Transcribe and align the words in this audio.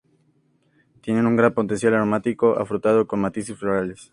Tiene 1.01 1.27
un 1.27 1.35
gran 1.35 1.53
potencial 1.53 1.93
aromático 1.93 2.57
afrutado 2.59 3.05
con 3.05 3.19
matices 3.19 3.55
florales. 3.59 4.09